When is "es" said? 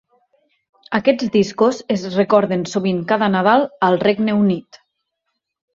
1.97-2.07